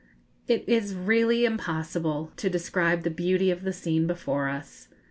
It 0.47 0.67
is 0.67 0.95
really 0.95 1.45
impossible 1.45 2.31
to 2.37 2.49
describe 2.49 3.03
the 3.03 3.11
beauty 3.11 3.51
of 3.51 3.61
the 3.61 3.71
scene 3.71 4.07
before 4.07 4.49
us. 4.49 4.87